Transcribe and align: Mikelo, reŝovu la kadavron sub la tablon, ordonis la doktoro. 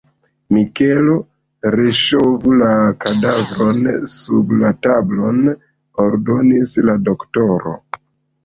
Mikelo, 0.55 1.17
reŝovu 1.75 2.55
la 2.61 2.71
kadavron 3.05 3.83
sub 4.15 4.55
la 4.63 4.73
tablon, 4.87 5.39
ordonis 6.07 6.75
la 6.89 6.97
doktoro. 7.13 7.77